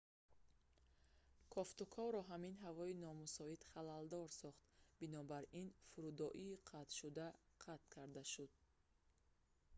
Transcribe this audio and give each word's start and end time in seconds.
кофтуковро 1.53 2.21
ҳамин 2.31 2.55
ҳавои 2.63 2.99
номусоид 3.05 3.61
халалдор 3.71 4.27
сохт 4.41 4.63
бинобар 5.01 5.43
ин 5.61 5.67
фурудоӣ 5.89 6.49
қатъшуда 6.69 7.27
қатъ 7.63 7.85
карда 7.95 8.23
шуд 8.33 8.51